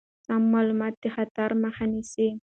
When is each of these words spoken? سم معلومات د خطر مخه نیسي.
سم 0.25 0.41
معلومات 0.53 0.93
د 1.03 1.05
خطر 1.15 1.49
مخه 1.63 1.85
نیسي. 1.91 2.29